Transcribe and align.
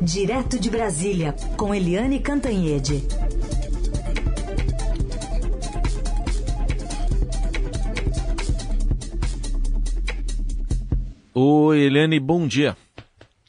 Direto 0.00 0.58
de 0.58 0.70
Brasília, 0.70 1.34
com 1.56 1.74
Eliane 1.74 2.20
Cantanhede. 2.20 3.02
Oi, 11.34 11.80
Eliane, 11.80 12.20
bom 12.20 12.46
dia. 12.46 12.76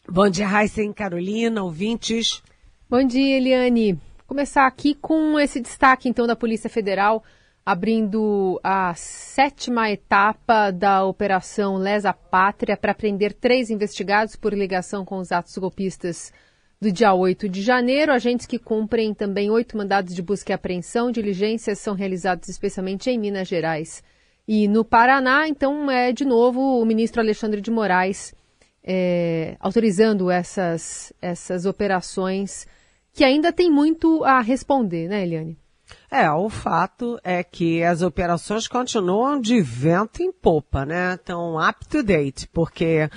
Bom 0.09 0.29
dia, 0.29 0.47
Raíssen, 0.47 0.93
Carolina, 0.93 1.63
ouvintes. 1.63 2.41
Bom 2.89 3.05
dia, 3.05 3.37
Eliane. 3.37 3.99
Começar 4.25 4.65
aqui 4.65 4.95
com 4.95 5.39
esse 5.39 5.59
destaque, 5.59 6.07
então, 6.09 6.25
da 6.25 6.35
Polícia 6.35 6.69
Federal, 6.69 7.23
abrindo 7.67 8.61
a 8.63 8.93
sétima 8.95 9.91
etapa 9.91 10.71
da 10.71 11.03
Operação 11.03 11.75
Lesa 11.75 12.13
Pátria 12.13 12.77
para 12.77 12.93
prender 12.93 13.33
três 13.33 13.69
investigados 13.69 14.37
por 14.37 14.53
ligação 14.53 15.03
com 15.03 15.17
os 15.17 15.33
atos 15.33 15.57
golpistas 15.57 16.31
do 16.79 16.89
dia 16.89 17.13
8 17.13 17.49
de 17.49 17.61
janeiro. 17.61 18.13
Agentes 18.13 18.45
que 18.45 18.57
cumprem 18.57 19.13
também 19.13 19.51
oito 19.51 19.75
mandados 19.75 20.15
de 20.15 20.21
busca 20.21 20.53
e 20.53 20.55
apreensão. 20.55 21.11
Diligências 21.11 21.79
são 21.79 21.93
realizadas 21.93 22.47
especialmente 22.47 23.09
em 23.09 23.19
Minas 23.19 23.49
Gerais 23.49 24.01
e 24.47 24.65
no 24.69 24.85
Paraná. 24.85 25.45
Então, 25.45 25.91
é 25.91 26.13
de 26.13 26.23
novo 26.23 26.79
o 26.81 26.85
ministro 26.85 27.19
Alexandre 27.19 27.59
de 27.59 27.69
Moraes 27.69 28.33
é, 28.81 29.57
autorizando 29.59 30.31
essas, 30.31 31.11
essas 31.21 31.65
operações 31.65 32.65
que 33.11 33.25
ainda 33.25 33.51
tem 33.51 33.69
muito 33.69 34.23
a 34.23 34.39
responder, 34.39 35.09
né, 35.09 35.23
Eliane? 35.23 35.66
É, 36.09 36.31
o 36.31 36.49
fato 36.49 37.19
é 37.23 37.43
que 37.43 37.83
as 37.83 38.01
operações 38.01 38.67
continuam 38.67 39.41
de 39.41 39.61
vento 39.61 40.23
em 40.23 40.31
popa, 40.31 40.85
né? 40.85 41.15
Estão 41.15 41.57
up 41.57 41.85
to 41.87 42.01
date, 42.01 42.47
porque 42.47 43.09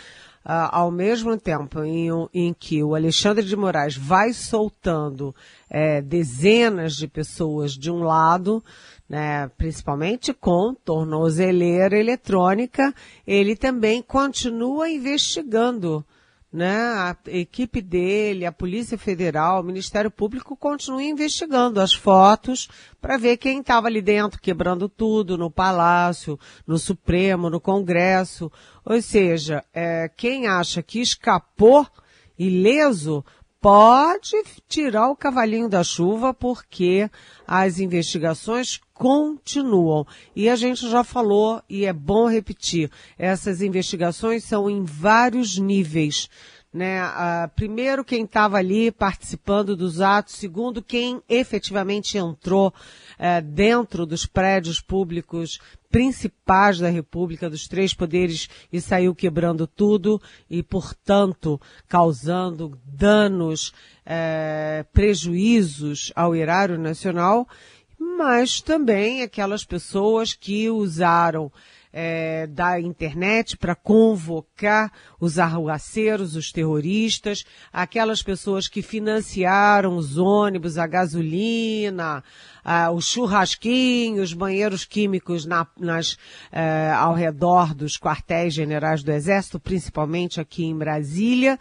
Uh, 0.42 0.72
ao 0.72 0.90
mesmo 0.90 1.36
tempo 1.36 1.84
em, 1.84 2.08
em, 2.32 2.54
que 2.54 2.82
o 2.82 2.94
Alexandre 2.94 3.44
de 3.44 3.54
Moraes 3.54 3.94
vai 3.94 4.32
soltando 4.32 5.34
é, 5.68 6.00
dezenas 6.00 6.96
de 6.96 7.06
pessoas 7.06 7.72
de 7.72 7.90
um 7.90 8.02
lado, 8.02 8.64
né, 9.06 9.48
principalmente 9.58 10.32
com 10.32 10.74
tornozeleira 10.74 11.98
eletrônica, 11.98 12.94
ele 13.26 13.54
também 13.54 14.00
continua 14.00 14.88
investigando 14.88 16.02
né? 16.52 16.76
A 16.76 17.16
equipe 17.28 17.80
dele, 17.80 18.44
a 18.44 18.52
Polícia 18.52 18.98
Federal, 18.98 19.60
o 19.60 19.64
Ministério 19.64 20.10
Público 20.10 20.56
continuam 20.56 21.00
investigando 21.00 21.80
as 21.80 21.92
fotos 21.92 22.68
para 23.00 23.16
ver 23.16 23.36
quem 23.36 23.60
estava 23.60 23.86
ali 23.86 24.02
dentro 24.02 24.40
quebrando 24.40 24.88
tudo 24.88 25.38
no 25.38 25.50
Palácio, 25.50 26.38
no 26.66 26.78
Supremo, 26.78 27.48
no 27.48 27.60
Congresso. 27.60 28.50
Ou 28.84 29.00
seja, 29.00 29.64
é, 29.72 30.10
quem 30.16 30.46
acha 30.46 30.82
que 30.82 31.00
escapou 31.00 31.86
ileso 32.38 33.24
pode 33.60 34.42
tirar 34.66 35.10
o 35.10 35.16
cavalinho 35.16 35.68
da 35.68 35.84
chuva 35.84 36.32
porque 36.32 37.10
as 37.46 37.78
investigações 37.78 38.80
continuam. 39.00 40.06
E 40.36 40.46
a 40.46 40.56
gente 40.56 40.86
já 40.90 41.02
falou, 41.02 41.62
e 41.70 41.86
é 41.86 41.92
bom 41.92 42.28
repetir, 42.28 42.90
essas 43.18 43.62
investigações 43.62 44.44
são 44.44 44.68
em 44.68 44.84
vários 44.84 45.56
níveis. 45.56 46.28
Né? 46.70 47.02
Uh, 47.02 47.48
primeiro, 47.56 48.04
quem 48.04 48.24
estava 48.24 48.58
ali 48.58 48.92
participando 48.92 49.74
dos 49.74 50.02
atos. 50.02 50.34
Segundo, 50.34 50.82
quem 50.82 51.22
efetivamente 51.30 52.18
entrou 52.18 52.68
uh, 52.68 53.42
dentro 53.42 54.04
dos 54.04 54.26
prédios 54.26 54.82
públicos 54.82 55.58
principais 55.90 56.78
da 56.78 56.90
República, 56.90 57.48
dos 57.48 57.66
três 57.66 57.94
poderes, 57.94 58.50
e 58.70 58.82
saiu 58.82 59.14
quebrando 59.14 59.66
tudo 59.66 60.20
e, 60.48 60.62
portanto, 60.62 61.58
causando 61.88 62.78
danos, 62.84 63.72
uh, 64.06 64.84
prejuízos 64.92 66.12
ao 66.14 66.36
erário 66.36 66.78
nacional 66.78 67.48
mas 68.00 68.62
também 68.62 69.20
aquelas 69.20 69.62
pessoas 69.62 70.32
que 70.32 70.70
usaram 70.70 71.52
é, 71.92 72.46
da 72.46 72.80
internet 72.80 73.58
para 73.58 73.74
convocar 73.74 74.90
os 75.20 75.38
arruaceiros, 75.38 76.34
os 76.34 76.50
terroristas, 76.50 77.44
aquelas 77.70 78.22
pessoas 78.22 78.68
que 78.68 78.80
financiaram 78.80 79.96
os 79.96 80.16
ônibus, 80.16 80.78
a 80.78 80.86
gasolina, 80.86 82.24
os 82.94 83.04
churrasquinhos, 83.04 84.30
os 84.30 84.34
banheiros 84.34 84.86
químicos 84.86 85.44
na, 85.44 85.66
nas, 85.78 86.16
é, 86.50 86.90
ao 86.92 87.12
redor 87.12 87.74
dos 87.74 87.98
quartéis 87.98 88.54
generais 88.54 89.02
do 89.02 89.12
Exército, 89.12 89.60
principalmente 89.60 90.40
aqui 90.40 90.64
em 90.64 90.76
Brasília, 90.76 91.58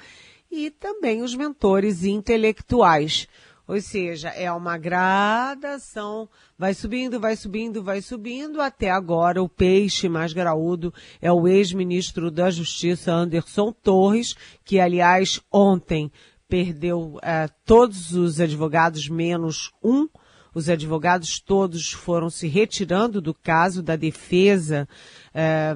e 0.50 0.72
também 0.72 1.22
os 1.22 1.36
mentores 1.36 2.06
intelectuais 2.06 3.28
ou 3.70 3.80
seja, 3.80 4.30
é 4.30 4.52
uma 4.52 4.80
gradação, 4.80 6.28
vai 6.58 6.74
subindo, 6.74 7.20
vai 7.20 7.36
subindo, 7.36 7.84
vai 7.84 8.02
subindo, 8.02 8.60
até 8.60 8.90
agora 8.90 9.44
o 9.44 9.48
peixe 9.48 10.10
mais 10.10 10.34
graúdo 10.34 10.92
é 11.22 11.32
o 11.32 11.48
ex-ministro 11.48 12.32
da 12.32 12.50
Justiça, 12.50 13.14
Anderson 13.14 13.72
Torres, 13.72 14.36
que 14.66 14.80
aliás 14.80 15.40
ontem 15.52 16.12
perdeu 16.48 17.20
é, 17.22 17.48
todos 17.64 18.12
os 18.16 18.42
advogados 18.42 19.08
menos 19.08 19.72
um, 19.84 20.10
os 20.52 20.68
advogados 20.68 21.40
todos 21.40 21.92
foram 21.92 22.32
se 22.32 22.48
retirando 22.48 23.22
do 23.22 23.36
caso 23.36 23.84
da 23.84 23.96
defesa 23.96 24.90
é, 25.32 25.76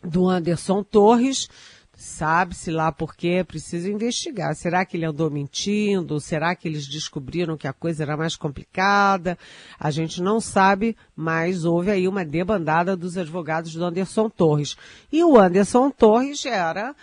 do 0.00 0.28
Anderson 0.28 0.84
Torres. 0.84 1.48
Sabe-se 1.96 2.70
lá 2.70 2.90
porque 2.90 3.28
é 3.28 3.44
preciso 3.44 3.88
investigar. 3.88 4.54
Será 4.54 4.84
que 4.84 4.96
ele 4.96 5.06
andou 5.06 5.30
mentindo? 5.30 6.20
Será 6.20 6.54
que 6.54 6.66
eles 6.66 6.86
descobriram 6.88 7.56
que 7.56 7.68
a 7.68 7.72
coisa 7.72 8.02
era 8.02 8.16
mais 8.16 8.34
complicada? 8.34 9.38
A 9.78 9.90
gente 9.90 10.20
não 10.20 10.40
sabe, 10.40 10.96
mas 11.14 11.64
houve 11.64 11.90
aí 11.90 12.08
uma 12.08 12.24
debandada 12.24 12.96
dos 12.96 13.16
advogados 13.16 13.74
do 13.74 13.84
Anderson 13.84 14.28
Torres. 14.28 14.76
E 15.12 15.22
o 15.22 15.38
Anderson 15.38 15.88
Torres 15.90 16.44
era 16.44 16.90
uh, 16.90 16.94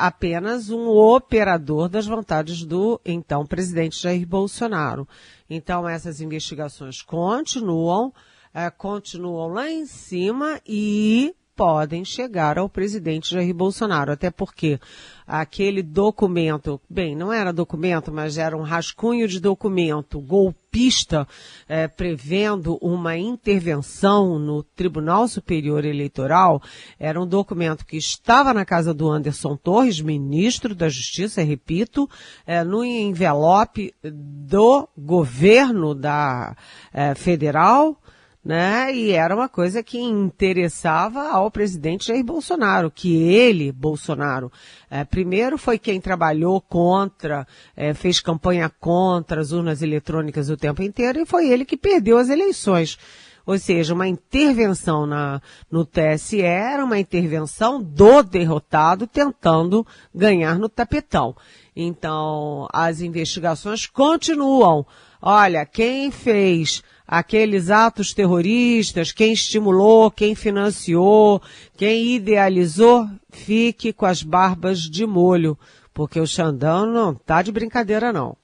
apenas 0.00 0.70
um 0.70 0.88
operador 0.88 1.88
das 1.88 2.06
vontades 2.06 2.64
do 2.64 3.00
então 3.04 3.44
presidente 3.44 4.00
Jair 4.00 4.26
Bolsonaro. 4.26 5.06
Então 5.48 5.86
essas 5.86 6.22
investigações 6.22 7.02
continuam, 7.02 8.08
uh, 8.08 8.76
continuam 8.78 9.48
lá 9.48 9.70
em 9.70 9.84
cima 9.84 10.58
e 10.66 11.34
podem 11.62 12.04
chegar 12.04 12.58
ao 12.58 12.68
presidente 12.68 13.30
Jair 13.30 13.54
Bolsonaro, 13.54 14.10
até 14.10 14.32
porque 14.32 14.80
aquele 15.24 15.80
documento, 15.80 16.80
bem, 16.90 17.14
não 17.14 17.32
era 17.32 17.52
documento, 17.52 18.10
mas 18.10 18.36
era 18.36 18.56
um 18.56 18.62
rascunho 18.62 19.28
de 19.28 19.38
documento 19.38 20.20
golpista 20.20 21.24
é, 21.68 21.86
prevendo 21.86 22.76
uma 22.82 23.16
intervenção 23.16 24.40
no 24.40 24.64
Tribunal 24.64 25.28
Superior 25.28 25.84
Eleitoral, 25.84 26.60
era 26.98 27.20
um 27.22 27.26
documento 27.28 27.86
que 27.86 27.96
estava 27.96 28.52
na 28.52 28.64
casa 28.64 28.92
do 28.92 29.08
Anderson 29.08 29.56
Torres, 29.56 30.00
ministro 30.00 30.74
da 30.74 30.88
Justiça, 30.88 31.44
repito, 31.44 32.10
é, 32.44 32.64
no 32.64 32.84
envelope 32.84 33.94
do 34.02 34.88
governo 34.98 35.94
da 35.94 36.56
é, 36.92 37.14
federal, 37.14 37.96
né? 38.44 38.92
E 38.92 39.12
era 39.12 39.34
uma 39.34 39.48
coisa 39.48 39.82
que 39.82 39.98
interessava 39.98 41.28
ao 41.28 41.50
presidente 41.50 42.08
Jair 42.08 42.24
Bolsonaro, 42.24 42.90
que 42.90 43.14
ele, 43.22 43.70
Bolsonaro, 43.70 44.50
é, 44.90 45.04
primeiro 45.04 45.56
foi 45.56 45.78
quem 45.78 46.00
trabalhou 46.00 46.60
contra, 46.60 47.46
é, 47.76 47.94
fez 47.94 48.20
campanha 48.20 48.68
contra 48.80 49.40
as 49.40 49.52
urnas 49.52 49.80
eletrônicas 49.80 50.50
o 50.50 50.56
tempo 50.56 50.82
inteiro 50.82 51.20
e 51.20 51.26
foi 51.26 51.48
ele 51.48 51.64
que 51.64 51.76
perdeu 51.76 52.18
as 52.18 52.28
eleições. 52.28 52.98
Ou 53.44 53.58
seja, 53.58 53.94
uma 53.94 54.06
intervenção 54.06 55.04
na, 55.04 55.40
no 55.70 55.84
TSE 55.84 56.40
era 56.40 56.84
uma 56.84 56.98
intervenção 56.98 57.82
do 57.82 58.22
derrotado 58.22 59.06
tentando 59.06 59.86
ganhar 60.14 60.58
no 60.58 60.68
tapetão. 60.68 61.34
Então, 61.74 62.68
as 62.72 63.00
investigações 63.00 63.86
continuam. 63.86 64.86
Olha, 65.24 65.64
quem 65.64 66.10
fez 66.10 66.82
aqueles 67.06 67.70
atos 67.70 68.12
terroristas, 68.12 69.12
quem 69.12 69.32
estimulou, 69.32 70.10
quem 70.10 70.34
financiou, 70.34 71.40
quem 71.76 72.16
idealizou, 72.16 73.08
fique 73.30 73.92
com 73.92 74.04
as 74.04 74.20
barbas 74.20 74.80
de 74.80 75.06
molho, 75.06 75.56
porque 75.94 76.18
o 76.18 76.26
Xandão 76.26 76.86
não 76.86 77.14
tá 77.14 77.40
de 77.40 77.52
brincadeira 77.52 78.12
não. 78.12 78.36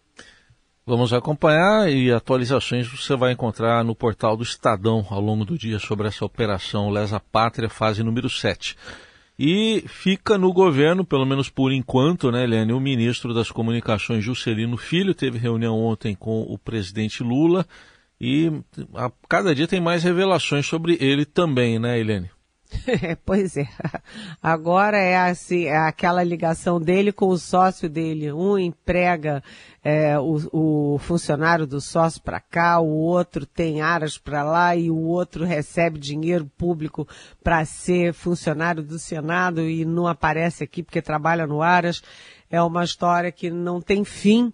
Vamos 0.86 1.12
acompanhar 1.12 1.90
e 1.90 2.12
atualizações 2.12 2.86
você 2.86 3.16
vai 3.16 3.32
encontrar 3.32 3.84
no 3.84 3.94
portal 3.94 4.36
do 4.36 4.44
Estadão 4.44 5.04
ao 5.10 5.20
longo 5.20 5.44
do 5.44 5.58
dia 5.58 5.80
sobre 5.80 6.06
essa 6.06 6.24
operação 6.24 6.90
Lesa 6.90 7.18
Pátria, 7.20 7.68
fase 7.68 8.04
número 8.04 8.30
7. 8.30 8.76
E 9.38 9.84
fica 9.86 10.36
no 10.36 10.52
governo, 10.52 11.04
pelo 11.04 11.24
menos 11.24 11.48
por 11.48 11.72
enquanto, 11.72 12.32
né, 12.32 12.42
Helene, 12.42 12.72
o 12.72 12.80
ministro 12.80 13.32
das 13.32 13.52
Comunicações, 13.52 14.24
Juscelino 14.24 14.76
Filho, 14.76 15.14
teve 15.14 15.38
reunião 15.38 15.78
ontem 15.78 16.16
com 16.16 16.42
o 16.42 16.58
presidente 16.58 17.22
Lula 17.22 17.64
e 18.20 18.50
a 18.94 19.12
cada 19.28 19.54
dia 19.54 19.68
tem 19.68 19.80
mais 19.80 20.02
revelações 20.02 20.66
sobre 20.66 20.98
ele 21.00 21.24
também, 21.24 21.78
né, 21.78 22.00
Helene? 22.00 22.30
pois 23.24 23.56
é. 23.56 23.66
Agora 24.42 24.98
é 24.98 25.16
assim, 25.16 25.64
é 25.64 25.76
aquela 25.76 26.22
ligação 26.22 26.80
dele 26.80 27.12
com 27.12 27.28
o 27.28 27.38
sócio 27.38 27.88
dele. 27.88 28.32
Um 28.32 28.58
emprega 28.58 29.42
é, 29.82 30.18
o, 30.18 30.94
o, 30.94 30.98
funcionário 30.98 31.66
do 31.66 31.80
sócio 31.80 32.20
para 32.22 32.40
cá, 32.40 32.78
o 32.78 32.88
outro 32.88 33.46
tem 33.46 33.80
aras 33.80 34.18
para 34.18 34.42
lá 34.42 34.76
e 34.76 34.90
o 34.90 34.98
outro 34.98 35.44
recebe 35.44 35.98
dinheiro 35.98 36.50
público 36.58 37.08
para 37.42 37.64
ser 37.64 38.12
funcionário 38.12 38.82
do 38.82 38.98
Senado 38.98 39.62
e 39.62 39.84
não 39.84 40.06
aparece 40.06 40.64
aqui 40.64 40.82
porque 40.82 41.00
trabalha 41.00 41.46
no 41.46 41.62
aras. 41.62 42.02
É 42.50 42.60
uma 42.62 42.84
história 42.84 43.30
que 43.30 43.50
não 43.50 43.80
tem 43.80 44.04
fim 44.04 44.52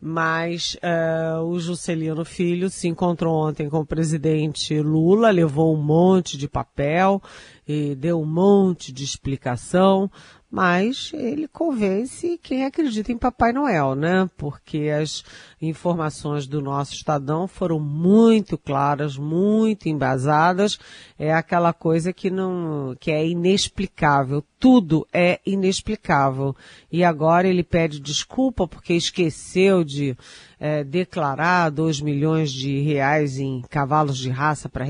mas 0.00 0.76
uh, 0.76 1.42
o 1.42 1.60
Juscelino 1.60 2.24
Filho 2.24 2.70
se 2.70 2.88
encontrou 2.88 3.34
ontem 3.34 3.68
com 3.68 3.80
o 3.80 3.86
presidente 3.86 4.80
Lula, 4.80 5.30
levou 5.30 5.76
um 5.76 5.82
monte 5.82 6.38
de 6.38 6.48
papel 6.48 7.20
e 7.68 7.94
deu 7.94 8.20
um 8.20 8.26
monte 8.26 8.92
de 8.92 9.04
explicação, 9.04 10.10
mas 10.50 11.12
ele 11.14 11.46
convence 11.46 12.38
quem 12.42 12.64
acredita 12.64 13.12
em 13.12 13.16
Papai 13.16 13.52
Noel, 13.52 13.94
né? 13.94 14.28
Porque 14.36 14.88
as 14.88 15.22
informações 15.62 16.46
do 16.46 16.60
nosso 16.60 16.94
Estadão 16.94 17.46
foram 17.46 17.78
muito 17.78 18.58
claras, 18.58 19.16
muito 19.16 19.88
embasadas. 19.88 20.76
É 21.16 21.32
aquela 21.32 21.72
coisa 21.72 22.12
que 22.12 22.30
não, 22.30 22.96
que 22.98 23.12
é 23.12 23.24
inexplicável. 23.24 24.44
Tudo 24.58 25.06
é 25.12 25.38
inexplicável. 25.46 26.56
E 26.90 27.04
agora 27.04 27.46
ele 27.46 27.62
pede 27.62 28.00
desculpa 28.00 28.66
porque 28.66 28.94
esqueceu 28.94 29.84
de 29.84 30.16
é, 30.58 30.82
declarar 30.82 31.70
2 31.70 32.00
milhões 32.00 32.50
de 32.50 32.80
reais 32.80 33.38
em 33.38 33.62
cavalos 33.70 34.18
de 34.18 34.30
raça 34.30 34.68
para 34.68 34.84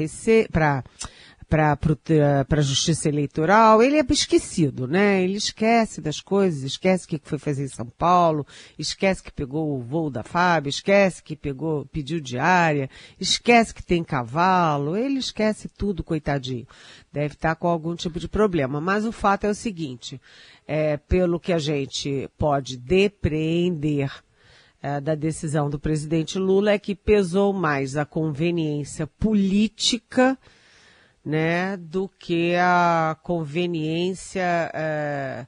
para 0.50 0.82
para 1.50 2.46
a 2.48 2.60
justiça 2.60 3.08
eleitoral, 3.08 3.82
ele 3.82 3.98
é 3.98 4.04
esquecido, 4.10 4.86
né? 4.86 5.20
Ele 5.20 5.36
esquece 5.36 6.00
das 6.00 6.20
coisas, 6.20 6.62
esquece 6.62 7.04
o 7.04 7.08
que 7.08 7.20
foi 7.22 7.38
fazer 7.38 7.64
em 7.64 7.68
São 7.68 7.86
Paulo, 7.86 8.46
esquece 8.78 9.20
que 9.20 9.32
pegou 9.32 9.76
o 9.76 9.82
voo 9.82 10.08
da 10.08 10.22
FAB, 10.22 10.68
esquece 10.68 11.20
que 11.20 11.34
pegou, 11.34 11.84
pediu 11.86 12.20
diária, 12.20 12.88
esquece 13.18 13.74
que 13.74 13.82
tem 13.82 14.04
cavalo, 14.04 14.96
ele 14.96 15.18
esquece 15.18 15.68
tudo, 15.68 16.04
coitadinho. 16.04 16.68
Deve 17.12 17.34
estar 17.34 17.56
com 17.56 17.66
algum 17.66 17.96
tipo 17.96 18.20
de 18.20 18.28
problema. 18.28 18.80
Mas 18.80 19.04
o 19.04 19.10
fato 19.10 19.44
é 19.44 19.50
o 19.50 19.54
seguinte, 19.54 20.20
é, 20.68 20.96
pelo 20.96 21.40
que 21.40 21.52
a 21.52 21.58
gente 21.58 22.30
pode 22.38 22.76
depreender 22.76 24.12
é, 24.80 25.00
da 25.00 25.16
decisão 25.16 25.68
do 25.68 25.80
presidente 25.80 26.38
Lula 26.38 26.70
é 26.70 26.78
que 26.78 26.94
pesou 26.94 27.52
mais 27.52 27.96
a 27.96 28.04
conveniência 28.04 29.04
política 29.06 30.38
né, 31.24 31.76
do 31.76 32.08
que 32.08 32.54
a 32.56 33.16
conveniência, 33.22 34.70
é, 34.74 35.46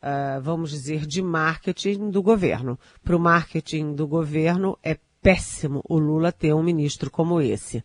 é, 0.00 0.40
vamos 0.40 0.70
dizer, 0.70 1.06
de 1.06 1.22
marketing 1.22 2.10
do 2.10 2.22
governo. 2.22 2.78
Para 3.04 3.16
o 3.16 3.20
marketing 3.20 3.94
do 3.94 4.06
governo 4.06 4.78
é 4.82 4.98
péssimo 5.22 5.82
o 5.88 5.98
Lula 5.98 6.32
ter 6.32 6.52
um 6.52 6.62
ministro 6.62 7.10
como 7.10 7.40
esse. 7.40 7.84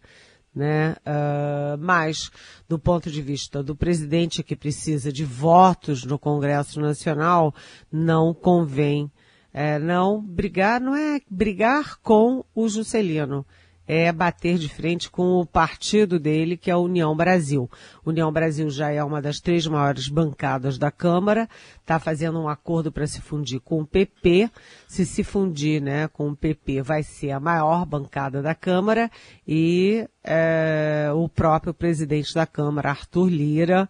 Né? 0.54 0.96
Uh, 1.06 1.78
mas, 1.80 2.32
do 2.68 2.80
ponto 2.80 3.12
de 3.12 3.22
vista 3.22 3.62
do 3.62 3.76
presidente 3.76 4.42
que 4.42 4.56
precisa 4.56 5.14
de 5.14 5.24
votos 5.24 6.04
no 6.04 6.18
Congresso 6.18 6.82
Nacional, 6.82 7.54
não 7.92 8.34
convém, 8.34 9.12
é, 9.54 9.78
não 9.78 10.20
brigar, 10.20 10.82
não 10.82 10.96
é 10.96 11.22
brigar 11.30 11.98
com 11.98 12.44
o 12.56 12.68
Juscelino, 12.68 13.46
é 13.88 14.12
bater 14.12 14.58
de 14.58 14.68
frente 14.68 15.10
com 15.10 15.40
o 15.40 15.46
partido 15.46 16.20
dele, 16.20 16.58
que 16.58 16.70
é 16.70 16.74
a 16.74 16.78
União 16.78 17.16
Brasil. 17.16 17.70
União 18.06 18.32
Brasil 18.32 18.70
já 18.70 18.92
é 18.92 19.02
uma 19.04 19.22
das 19.22 19.40
três 19.40 19.66
maiores 19.66 20.10
bancadas 20.10 20.78
da 20.78 20.92
Câmara, 20.92 21.48
está 21.80 21.98
fazendo 21.98 22.40
um 22.40 22.50
acordo 22.50 22.92
para 22.92 23.08
se 23.08 23.22
fundir 23.22 23.62
com 23.62 23.82
o 23.82 23.88
PP. 23.88 24.50
Se 24.88 25.06
se 25.06 25.24
fundir 25.24 25.82
né, 25.82 26.08
com 26.10 26.30
o 26.30 26.36
PP, 26.36 26.82
vai 26.82 27.02
ser 27.02 27.32
a 27.32 27.40
maior 27.40 27.86
bancada 27.86 28.42
da 28.42 28.54
Câmara 28.54 29.10
e 29.48 30.06
é, 30.24 31.10
o 31.16 31.30
próprio 31.30 31.74
presidente 31.74 32.34
da 32.34 32.46
Câmara, 32.46 32.90
Arthur 32.90 33.30
Lira, 33.30 33.90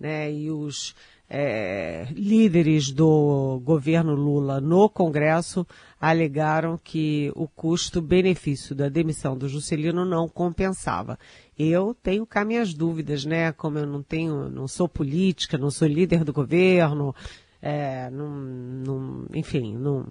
né, 0.00 0.32
e 0.32 0.50
os 0.50 0.94
é, 1.36 2.06
líderes 2.12 2.92
do 2.92 3.60
governo 3.64 4.14
Lula 4.14 4.60
no 4.60 4.88
Congresso 4.88 5.66
alegaram 6.00 6.78
que 6.78 7.32
o 7.34 7.48
custo-benefício 7.48 8.72
da 8.72 8.88
demissão 8.88 9.36
do 9.36 9.48
Juscelino 9.48 10.04
não 10.04 10.28
compensava. 10.28 11.18
Eu 11.58 11.92
tenho 11.92 12.24
cá 12.24 12.44
minhas 12.44 12.72
dúvidas, 12.72 13.24
né? 13.24 13.50
Como 13.50 13.78
eu 13.78 13.86
não 13.86 14.00
tenho, 14.00 14.48
não 14.48 14.68
sou 14.68 14.88
política, 14.88 15.58
não 15.58 15.72
sou 15.72 15.88
líder 15.88 16.22
do 16.22 16.32
governo, 16.32 17.12
é, 17.60 18.08
não, 18.10 18.30
não, 18.30 19.26
enfim, 19.34 19.76
não, 19.76 20.06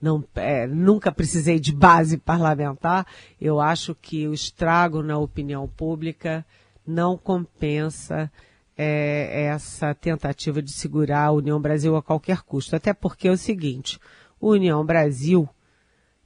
não, 0.00 0.24
é, 0.36 0.68
nunca 0.68 1.10
precisei 1.10 1.58
de 1.58 1.74
base 1.74 2.16
parlamentar. 2.16 3.04
Eu 3.40 3.58
acho 3.58 3.96
que 3.96 4.28
o 4.28 4.32
estrago 4.32 5.02
na 5.02 5.18
opinião 5.18 5.66
pública 5.66 6.46
não 6.86 7.18
compensa 7.18 8.30
é, 8.78 9.46
essa 9.46 9.92
tentativa 9.92 10.62
de 10.62 10.72
segurar 10.72 11.24
a 11.24 11.32
União 11.32 11.60
Brasil 11.60 11.96
a 11.96 12.02
qualquer 12.02 12.42
custo. 12.42 12.76
Até 12.76 12.94
porque 12.94 13.26
é 13.26 13.32
o 13.32 13.36
seguinte, 13.36 13.98
o 14.40 14.50
União 14.50 14.86
Brasil, 14.86 15.48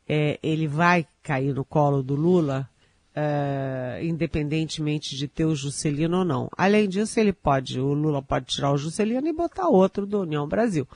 é, 0.07 0.39
ele 0.43 0.69
vai 0.69 1.07
cair 1.23 1.55
no 1.55 1.65
colo 1.65 2.03
do 2.03 2.15
Lula, 2.15 2.69
é, 3.17 4.01
independentemente 4.03 5.17
de 5.17 5.27
ter 5.27 5.47
o 5.47 5.57
Juscelino 5.57 6.19
ou 6.19 6.25
não. 6.25 6.51
Além 6.57 6.87
disso, 6.87 7.19
ele 7.19 7.33
pode, 7.33 7.81
o 7.81 7.95
Lula 7.95 8.21
pode 8.23 8.47
tirar 8.47 8.71
o 8.71 8.77
Juscelino 8.79 9.27
e 9.27 9.33
botar 9.33 9.69
outro 9.69 10.07
do 10.07 10.21
União 10.21 10.47
Brasil. 10.47 10.87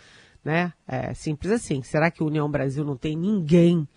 Né? 0.44 0.72
É 0.86 1.14
simples 1.14 1.50
assim. 1.50 1.82
Será 1.82 2.10
que 2.10 2.22
o 2.22 2.26
União 2.26 2.50
Brasil 2.50 2.84
não 2.84 2.96
tem 2.96 3.16
ninguém 3.16 3.88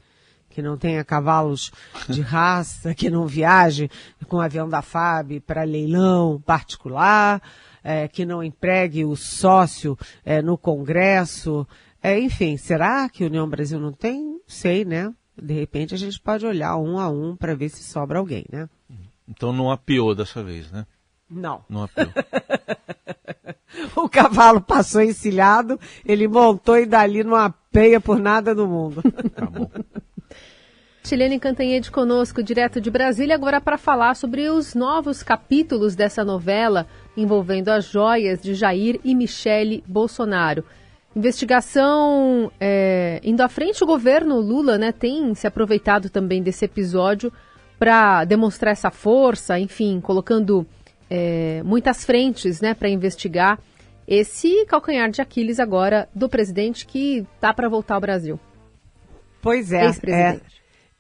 que 0.50 0.62
não 0.62 0.78
tenha 0.78 1.04
cavalos 1.04 1.72
de 2.08 2.22
raça, 2.22 2.94
que 2.94 3.10
não 3.10 3.28
viaje 3.28 3.90
com 4.28 4.38
o 4.38 4.42
avião 4.42 4.68
da 4.68 4.82
FAB 4.82 5.40
para 5.46 5.64
leilão 5.64 6.42
particular, 6.42 7.42
é, 7.84 8.08
que 8.08 8.26
não 8.26 8.44
empregue 8.44 9.06
o 9.06 9.16
sócio 9.16 9.98
é, 10.26 10.42
no 10.42 10.58
Congresso. 10.58 11.68
É, 12.02 12.20
enfim, 12.20 12.58
será 12.58 13.08
que 13.10 13.24
a 13.24 13.28
União 13.28 13.48
Brasil 13.48 13.80
não 13.80 13.92
tem? 13.92 14.42
Sei, 14.48 14.84
né? 14.84 15.14
De 15.42 15.54
repente 15.54 15.94
a 15.94 15.98
gente 15.98 16.20
pode 16.20 16.46
olhar 16.46 16.76
um 16.78 17.00
a 17.00 17.10
um 17.10 17.36
para 17.36 17.56
ver 17.56 17.70
se 17.70 17.84
sobra 17.84 18.20
alguém, 18.20 18.46
né? 18.52 18.68
Então 19.28 19.54
não 19.54 19.72
apiou 19.72 20.16
dessa 20.16 20.44
vez, 20.44 20.72
né? 20.72 20.86
Não. 21.30 21.64
Não 21.70 21.84
apiou. 21.84 22.10
o 23.96 24.10
cavalo 24.10 24.60
passou 24.60 25.02
encilhado, 25.02 25.80
ele 26.04 26.28
montou 26.28 26.78
e 26.78 26.86
dali 26.86 27.24
não 27.24 27.36
apeia 27.36 28.02
por 28.02 28.20
nada 28.20 28.56
do 28.56 28.68
mundo. 28.68 29.02
Tá 29.36 29.46
bom. 29.46 29.70
Chilene 31.10 31.40
Cantanhede 31.40 31.90
conosco, 31.90 32.44
direto 32.44 32.80
de 32.80 32.92
Brasília, 32.92 33.34
agora 33.34 33.60
para 33.60 33.80
falar 33.80 34.16
sobre 34.16 34.48
os 34.48 34.76
novos 34.76 35.24
capítulos 35.24 35.96
dessa 35.96 36.24
novela 36.24 36.86
envolvendo 37.18 37.70
as 37.70 37.86
joias 37.86 38.40
de 38.40 38.54
Jair 38.54 39.00
e 39.04 39.16
Michele 39.16 39.84
Bolsonaro. 39.88 40.64
Investigação 41.16 42.52
é, 42.60 43.20
indo 43.24 43.42
à 43.42 43.50
frente, 43.50 43.84
o 43.84 43.88
governo 43.88 44.40
Lula 44.40 44.78
né, 44.78 44.92
tem 44.92 45.34
se 45.34 45.48
aproveitado 45.48 46.12
também 46.12 46.44
desse 46.44 46.66
episódio 46.66 47.34
para 47.80 48.24
demonstrar 48.24 48.74
essa 48.74 48.92
força, 48.92 49.60
enfim, 49.60 50.00
colocando 50.00 50.64
é, 51.10 51.64
muitas 51.66 52.06
frentes 52.06 52.62
né, 52.62 52.76
para 52.76 52.88
investigar 52.88 53.58
esse 54.08 54.64
calcanhar 54.68 55.10
de 55.10 55.24
Aquiles 55.24 55.60
agora 55.60 56.08
do 56.14 56.30
presidente 56.30 56.86
que 56.86 57.26
tá 57.42 57.52
para 57.52 57.68
voltar 57.68 57.96
ao 57.96 58.02
Brasil. 58.02 58.40
Pois 59.42 59.72
é, 59.72 59.86
é 59.86 60.40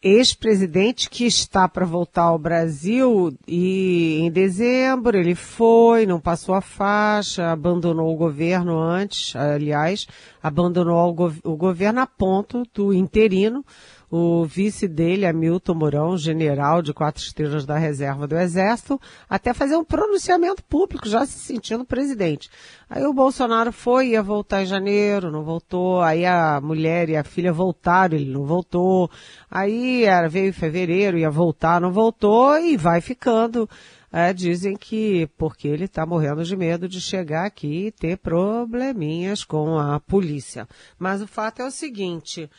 ex-presidente 0.01 1.10
que 1.10 1.25
está 1.25 1.68
para 1.68 1.86
voltar 1.86 2.24
ao 2.24 2.39
Brasil 2.39 3.34
e 3.48 4.20
em 4.22 4.32
dezembro 4.32 5.18
ele 5.18 5.36
foi, 5.36 6.06
não 6.06 6.20
passou 6.20 6.56
a 6.56 6.62
faixa, 6.62 7.51
abandonou 7.51 8.13
o 8.13 8.18
governo 8.18 8.79
antes, 8.79 9.36
aliás, 9.36 10.08
abandonou 10.41 11.13
o, 11.13 11.51
o 11.51 11.58
governo 11.58 12.00
a 12.00 12.08
ponto 12.08 12.63
do 12.74 12.94
interino 12.94 13.63
o 14.11 14.43
vice 14.45 14.87
dele, 14.87 15.25
Hamilton 15.25 15.73
Mourão, 15.75 16.17
general 16.17 16.81
de 16.81 16.93
quatro 16.93 17.21
estrelas 17.21 17.65
da 17.65 17.77
reserva 17.77 18.25
do 18.27 18.37
Exército, 18.37 18.99
até 19.29 19.53
fazer 19.53 19.75
um 19.75 19.83
pronunciamento 19.83 20.63
público, 20.63 21.07
já 21.07 21.25
se 21.25 21.37
sentindo 21.37 21.85
presidente. 21.85 22.49
Aí 22.89 23.05
o 23.05 23.13
Bolsonaro 23.13 23.71
foi, 23.71 24.09
ia 24.09 24.23
voltar 24.23 24.63
em 24.63 24.65
janeiro, 24.65 25.31
não 25.31 25.43
voltou. 25.43 26.01
Aí 26.01 26.25
a 26.25 26.59
mulher 26.59 27.07
e 27.09 27.15
a 27.15 27.23
filha 27.23 27.53
voltaram, 27.53 28.17
ele 28.17 28.31
não 28.31 28.45
voltou. 28.45 29.11
Aí 29.49 30.05
veio 30.29 30.49
em 30.49 30.53
fevereiro, 30.53 31.17
ia 31.17 31.29
voltar, 31.29 31.79
não 31.79 31.91
voltou 31.91 32.57
e 32.57 32.75
vai 32.75 33.01
ficando. 33.01 33.69
É, 34.11 34.33
dizem 34.33 34.75
que 34.75 35.29
porque 35.37 35.67
ele 35.67 35.85
está 35.85 36.03
morrendo 36.03 36.43
de 36.43 36.55
medo 36.57 36.89
de 36.89 36.99
chegar 36.99 37.45
aqui 37.45 37.85
e 37.85 37.91
ter 37.91 38.17
probleminhas 38.17 39.43
com 39.43 39.77
a 39.77 39.99
polícia. 39.99 40.67
Mas 40.97 41.21
o 41.21 41.27
fato 41.27 41.61
é 41.61 41.65
o 41.67 41.69
seguinte, 41.69 42.49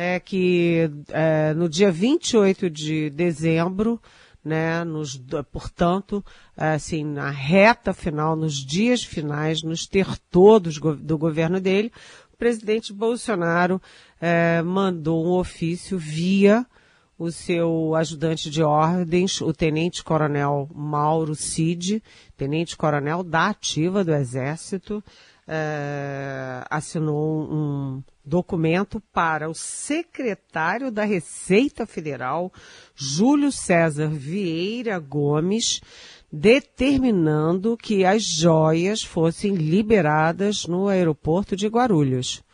é 0.00 0.18
que 0.18 0.90
é, 1.10 1.52
no 1.52 1.68
dia 1.68 1.92
28 1.92 2.70
de 2.70 3.10
dezembro, 3.10 4.00
né, 4.42 4.82
nos, 4.84 5.20
portanto, 5.52 6.24
assim, 6.56 7.04
na 7.04 7.28
reta 7.28 7.92
final, 7.92 8.34
nos 8.34 8.54
dias 8.54 9.04
finais, 9.04 9.62
nos 9.62 9.86
ter 9.86 10.06
todos 10.30 10.78
do 10.78 11.18
governo 11.18 11.60
dele, 11.60 11.92
o 12.32 12.36
presidente 12.38 12.92
Bolsonaro 12.92 13.80
eh, 14.18 14.62
mandou 14.62 15.26
um 15.26 15.32
ofício 15.32 15.98
via 15.98 16.64
o 17.18 17.30
seu 17.30 17.94
ajudante 17.94 18.48
de 18.48 18.62
ordens, 18.62 19.42
o 19.42 19.52
tenente-coronel 19.52 20.70
Mauro 20.74 21.34
Cid, 21.34 22.02
tenente-coronel 22.34 23.22
da 23.22 23.48
ativa 23.48 24.02
do 24.02 24.14
Exército, 24.14 25.04
eh, 25.52 26.64
assinou 26.70 27.42
um 27.42 28.02
documento 28.24 29.02
para 29.12 29.50
o 29.50 29.54
secretário 29.54 30.92
da 30.92 31.02
Receita 31.02 31.84
Federal, 31.84 32.52
Júlio 32.94 33.50
César 33.50 34.06
Vieira 34.06 34.96
Gomes, 35.00 35.80
determinando 36.32 37.76
que 37.76 38.04
as 38.04 38.22
joias 38.22 39.02
fossem 39.02 39.56
liberadas 39.56 40.66
no 40.66 40.86
aeroporto 40.86 41.56
de 41.56 41.66
Guarulhos 41.66 42.44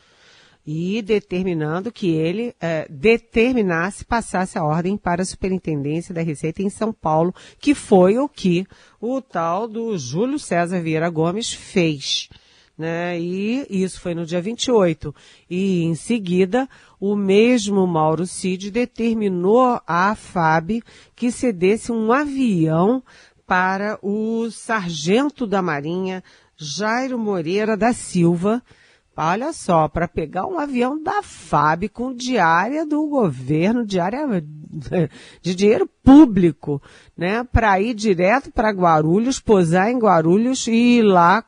e 0.67 1.03
determinando 1.03 1.93
que 1.93 2.09
ele 2.09 2.55
eh, 2.59 2.87
determinasse, 2.89 4.07
passasse 4.07 4.59
a 4.59 4.65
ordem 4.65 4.97
para 4.97 5.21
a 5.21 5.27
Superintendência 5.27 6.15
da 6.15 6.23
Receita 6.23 6.63
em 6.63 6.71
São 6.71 6.95
Paulo, 6.95 7.35
que 7.61 7.75
foi 7.75 8.19
o 8.19 8.27
que 8.27 8.67
o 8.99 9.21
tal 9.21 9.69
do 9.69 9.97
Júlio 9.99 10.39
César 10.39 10.81
Vieira 10.81 11.11
Gomes 11.11 11.53
fez. 11.53 12.31
Né? 12.77 13.19
E 13.19 13.67
isso 13.71 14.01
foi 14.01 14.15
no 14.15 14.27
dia 14.27 14.41
28. 14.41 15.15
E 15.49 15.83
em 15.83 15.95
seguida, 15.95 16.69
o 17.01 17.17
mesmo 17.17 17.87
Mauro 17.87 18.27
Cid 18.27 18.71
determinou 18.71 19.81
à 19.87 20.15
FAB 20.15 20.83
que 21.15 21.31
cedesse 21.31 21.91
um 21.91 22.13
avião 22.13 23.03
para 23.47 23.99
o 24.03 24.51
sargento 24.51 25.47
da 25.47 25.63
Marinha, 25.63 26.23
Jairo 26.57 27.19
Moreira 27.19 27.77
da 27.77 27.93
Silva, 27.93 28.63
Olha 29.19 29.51
só, 29.55 29.89
para 29.89 30.07
pegar 30.07 30.47
um 30.47 30.59
avião 30.59 31.03
da 31.03 31.23
FAB 31.23 31.89
com 31.89 32.13
diária 32.13 32.85
do 32.85 33.07
governo, 33.09 33.83
diária 33.83 34.27
de 35.41 35.55
dinheiro 35.55 35.89
público, 36.05 36.83
né, 37.17 37.43
para 37.43 37.81
ir 37.81 37.95
direto 37.95 38.53
para 38.53 38.69
Guarulhos, 38.69 39.41
posar 39.41 39.91
em 39.91 39.99
Guarulhos 39.99 40.67
e 40.67 40.99
ir 40.99 41.03
lá 41.03 41.43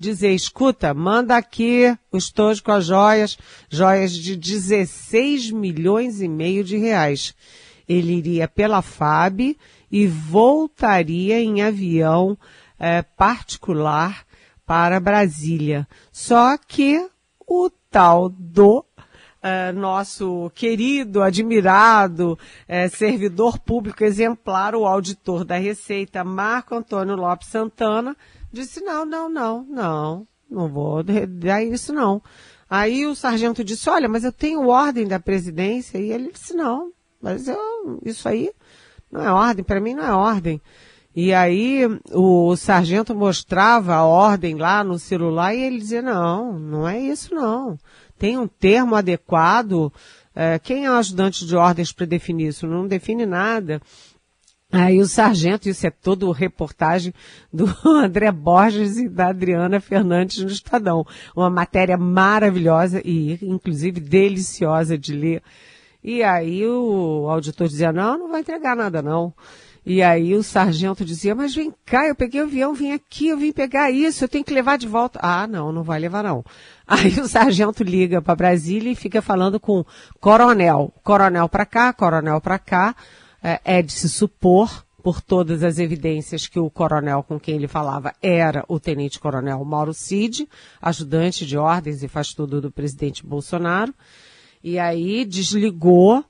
dizer, 0.00 0.32
escuta, 0.32 0.94
manda 0.94 1.36
aqui 1.36 1.94
o 2.10 2.16
estojo 2.16 2.62
com 2.62 2.72
as 2.72 2.86
joias, 2.86 3.36
joias 3.68 4.12
de 4.12 4.34
16 4.34 5.50
milhões 5.50 6.22
e 6.22 6.26
meio 6.26 6.64
de 6.64 6.78
reais. 6.78 7.34
Ele 7.86 8.14
iria 8.14 8.48
pela 8.48 8.80
FAB 8.80 9.56
e 9.90 10.06
voltaria 10.06 11.38
em 11.38 11.60
avião 11.60 12.38
é, 12.78 13.02
particular 13.02 14.24
para 14.64 14.98
Brasília. 14.98 15.86
Só 16.10 16.56
que 16.56 17.06
o 17.46 17.68
tal 17.90 18.30
do 18.30 18.78
uh, 18.78 19.72
nosso 19.74 20.50
querido, 20.54 21.22
admirado 21.22 22.38
uh, 22.68 22.96
servidor 22.96 23.58
público 23.58 24.04
exemplar, 24.04 24.74
o 24.74 24.86
auditor 24.86 25.44
da 25.44 25.56
Receita, 25.56 26.22
Marco 26.22 26.74
Antônio 26.74 27.16
Lopes 27.16 27.48
Santana, 27.48 28.16
disse: 28.52 28.80
não, 28.80 29.04
não, 29.04 29.28
não, 29.28 29.64
não, 29.64 30.26
não 30.50 30.68
vou 30.68 31.02
dar 31.02 31.62
isso 31.64 31.92
não. 31.92 32.22
Aí 32.68 33.06
o 33.06 33.14
sargento 33.14 33.64
disse: 33.64 33.88
olha, 33.88 34.08
mas 34.08 34.24
eu 34.24 34.32
tenho 34.32 34.68
ordem 34.68 35.06
da 35.06 35.18
presidência. 35.18 35.98
E 35.98 36.12
ele 36.12 36.30
disse: 36.32 36.54
não, 36.54 36.92
mas 37.20 37.48
eu, 37.48 38.00
isso 38.04 38.28
aí 38.28 38.50
não 39.10 39.22
é 39.22 39.32
ordem, 39.32 39.64
para 39.64 39.80
mim 39.80 39.94
não 39.94 40.04
é 40.04 40.12
ordem. 40.12 40.60
E 41.14 41.34
aí 41.34 41.82
o 42.12 42.54
sargento 42.56 43.14
mostrava 43.14 43.94
a 43.94 44.04
ordem 44.04 44.54
lá 44.54 44.84
no 44.84 44.98
celular 44.98 45.54
e 45.54 45.60
ele 45.60 45.78
dizia, 45.78 46.02
não, 46.02 46.58
não 46.58 46.88
é 46.88 47.00
isso 47.00 47.34
não. 47.34 47.76
Tem 48.16 48.38
um 48.38 48.46
termo 48.46 48.94
adequado. 48.94 49.92
É, 50.34 50.58
quem 50.60 50.84
é 50.84 50.90
o 50.90 50.94
ajudante 50.94 51.44
de 51.44 51.56
ordens 51.56 51.92
para 51.92 52.06
definir 52.06 52.48
isso? 52.48 52.66
Não 52.66 52.86
define 52.86 53.26
nada. 53.26 53.82
Aí 54.72 55.00
o 55.00 55.06
sargento, 55.06 55.68
isso 55.68 55.86
é 55.86 55.90
todo 55.90 56.30
reportagem 56.30 57.12
do 57.52 57.66
André 57.84 58.30
Borges 58.30 58.98
e 58.98 59.08
da 59.08 59.28
Adriana 59.28 59.80
Fernandes 59.80 60.38
no 60.38 60.50
Estadão. 60.50 61.04
Uma 61.34 61.50
matéria 61.50 61.96
maravilhosa 61.96 63.02
e, 63.04 63.38
inclusive, 63.42 64.00
deliciosa 64.00 64.96
de 64.96 65.12
ler. 65.12 65.42
E 66.02 66.22
aí 66.22 66.66
o 66.66 67.26
auditor 67.28 67.68
dizia, 67.68 67.92
não, 67.92 68.16
não 68.16 68.30
vai 68.30 68.40
entregar 68.40 68.76
nada 68.76 69.02
não. 69.02 69.34
E 69.84 70.02
aí 70.02 70.34
o 70.34 70.42
sargento 70.42 71.04
dizia, 71.04 71.34
mas 71.34 71.54
vem 71.54 71.72
cá, 71.84 72.06
eu 72.06 72.14
peguei 72.14 72.40
o 72.40 72.44
avião, 72.44 72.74
vim 72.74 72.92
aqui, 72.92 73.28
eu 73.28 73.38
vim 73.38 73.50
pegar 73.50 73.90
isso, 73.90 74.22
eu 74.22 74.28
tenho 74.28 74.44
que 74.44 74.52
levar 74.52 74.76
de 74.76 74.86
volta. 74.86 75.18
Ah, 75.22 75.46
não, 75.46 75.72
não 75.72 75.82
vai 75.82 75.98
levar 75.98 76.22
não. 76.22 76.44
Aí 76.86 77.18
o 77.20 77.26
sargento 77.26 77.82
liga 77.82 78.20
para 78.20 78.34
Brasília 78.34 78.92
e 78.92 78.96
fica 78.96 79.22
falando 79.22 79.58
com 79.58 79.84
coronel. 80.20 80.92
Coronel 81.02 81.48
para 81.48 81.64
cá, 81.64 81.92
coronel 81.92 82.40
para 82.40 82.58
cá. 82.58 82.94
É, 83.42 83.60
é 83.64 83.82
de 83.82 83.92
se 83.92 84.08
supor, 84.08 84.84
por 85.02 85.20
todas 85.20 85.62
as 85.62 85.78
evidências, 85.78 86.46
que 86.46 86.58
o 86.58 86.70
coronel 86.70 87.22
com 87.22 87.40
quem 87.40 87.56
ele 87.56 87.68
falava 87.68 88.14
era 88.20 88.64
o 88.68 88.78
tenente-coronel 88.78 89.64
Mauro 89.64 89.94
Cid, 89.94 90.46
ajudante 90.80 91.46
de 91.46 91.56
ordens 91.56 92.02
e 92.02 92.08
faz 92.08 92.34
tudo 92.34 92.60
do 92.60 92.70
presidente 92.70 93.24
Bolsonaro. 93.24 93.94
E 94.62 94.78
aí 94.78 95.24
desligou 95.24 96.24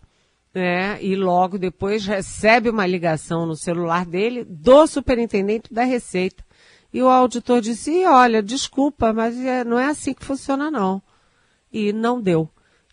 né? 0.55 1.02
E 1.02 1.14
logo 1.14 1.59
depois 1.59 2.05
recebe 2.05 2.69
uma 2.69 2.87
ligação 2.87 3.47
no 3.47 3.57
celular 3.57 4.05
dele 4.05 4.45
do 4.45 4.87
superintendente 4.87 5.73
da 5.73 5.85
Receita. 5.85 6.45
E 6.93 7.02
o 7.02 7.09
auditor 7.09 7.61
disse, 7.61 8.05
olha, 8.05 8.43
desculpa, 8.43 9.12
mas 9.12 9.38
é, 9.38 9.62
não 9.62 9.79
é 9.79 9.87
assim 9.87 10.12
que 10.12 10.25
funciona 10.25 10.71
não. 10.71 11.00
E 11.73 11.93
não 11.93 12.21
deu. 12.21 12.50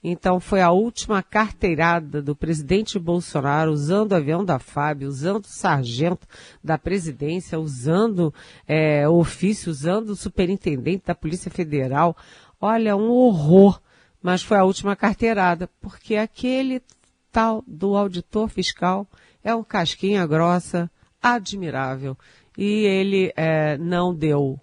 Então 0.10 0.40
foi 0.40 0.62
a 0.62 0.72
última 0.72 1.22
carteirada 1.22 2.22
do 2.22 2.34
presidente 2.34 2.98
Bolsonaro, 2.98 3.74
usando 3.74 4.14
o 4.14 4.16
avião 4.16 4.46
da 4.46 4.58
FAB, 4.58 5.04
usando 5.04 5.44
o 5.44 5.50
sargento 5.50 6.26
da 6.64 6.78
presidência, 6.78 7.60
usando 7.60 8.34
é, 8.66 9.06
o 9.10 9.16
ofício, 9.16 9.70
usando 9.70 10.12
o 10.12 10.16
superintendente 10.16 11.08
da 11.08 11.14
Polícia 11.14 11.52
Federal. 11.52 12.16
Olha, 12.62 12.96
um 12.96 13.10
horror. 13.10 13.82
Mas 14.24 14.42
foi 14.42 14.56
a 14.56 14.64
última 14.64 14.96
carteirada, 14.96 15.70
porque 15.82 16.16
aquele 16.16 16.82
tal 17.30 17.62
do 17.68 17.98
auditor 17.98 18.48
fiscal 18.48 19.06
é 19.44 19.54
um 19.54 19.64
casquinha 19.64 20.26
grossa, 20.26 20.90
admirável. 21.22 22.18
E 22.58 22.86
ele 22.86 23.34
é, 23.36 23.78
não 23.78 24.16
deu 24.16 24.58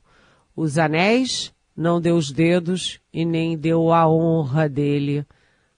os 0.56 0.78
anéis, 0.78 1.52
não 1.76 2.00
deu 2.00 2.16
os 2.16 2.30
dedos 2.30 3.00
e 3.12 3.24
nem 3.24 3.56
deu 3.56 3.92
a 3.92 4.08
honra 4.08 4.68
dele 4.68 5.26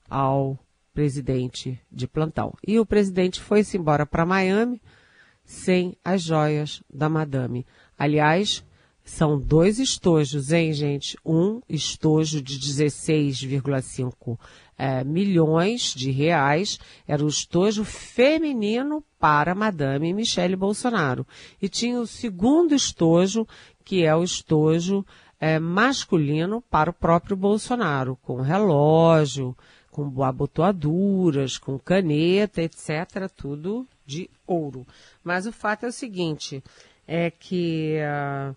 ao 0.08 0.58
presidente 0.92 1.80
de 1.90 2.06
plantão. 2.06 2.54
E 2.66 2.78
o 2.78 2.86
presidente 2.86 3.40
foi-se 3.40 3.76
embora 3.76 4.06
para 4.06 4.26
Miami 4.26 4.80
sem 5.44 5.96
as 6.04 6.22
joias 6.22 6.82
da 6.92 7.08
madame. 7.08 7.66
Aliás, 7.98 8.64
são 9.04 9.38
dois 9.38 9.78
estojos, 9.78 10.50
hein, 10.50 10.72
gente? 10.72 11.16
Um 11.24 11.60
estojo 11.68 12.42
de 12.42 12.58
16,5 12.58 14.36
é, 14.76 15.04
milhões 15.04 15.94
de 15.94 16.10
reais 16.10 16.78
era 17.06 17.24
o 17.24 17.28
estojo 17.28 17.84
feminino 17.84 19.02
para 19.18 19.54
Madame 19.54 20.12
Michele 20.12 20.56
Bolsonaro. 20.56 21.24
E 21.62 21.68
tinha 21.68 22.00
o 22.00 22.06
segundo 22.06 22.74
estojo, 22.74 23.46
que 23.84 24.02
é 24.04 24.14
o 24.14 24.24
estojo 24.24 25.06
é, 25.40 25.58
masculino 25.58 26.62
para 26.62 26.90
o 26.90 26.94
próprio 26.94 27.36
Bolsonaro, 27.36 28.16
com 28.22 28.40
relógio, 28.40 29.56
com 29.90 30.22
abotoaduras, 30.22 31.58
com 31.58 31.78
caneta, 31.78 32.62
etc., 32.62 33.30
tudo 33.34 33.86
de 34.04 34.28
ouro. 34.46 34.86
Mas 35.24 35.46
o 35.46 35.52
fato 35.52 35.86
é 35.86 35.88
o 35.88 35.92
seguinte, 35.92 36.62
é 37.08 37.30
que 37.30 37.98
uh, 38.00 38.54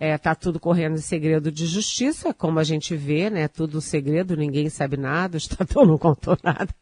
é, 0.00 0.16
tá 0.16 0.34
tudo 0.34 0.58
correndo 0.58 0.94
em 0.94 1.02
segredo 1.02 1.52
de 1.52 1.66
justiça, 1.66 2.32
como 2.32 2.58
a 2.58 2.64
gente 2.64 2.96
vê, 2.96 3.28
né? 3.28 3.46
Tudo 3.46 3.80
segredo, 3.80 4.36
ninguém 4.36 4.70
sabe 4.70 4.96
nada, 4.96 5.36
o 5.36 5.38
Estadão 5.38 5.84
não 5.84 5.98
contou 5.98 6.36
nada. 6.42 6.74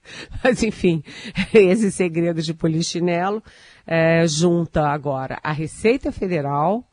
Mas, 0.42 0.62
enfim, 0.62 1.02
esse 1.52 1.90
segredo 1.90 2.40
de 2.40 2.54
polichinelo 2.54 3.42
é, 3.86 4.26
junta 4.26 4.86
agora 4.86 5.38
a 5.42 5.52
Receita 5.52 6.12
Federal, 6.12 6.84